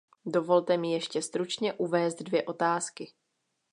[0.25, 3.07] Dovolte mi ještě stručně uvést dvě otázky.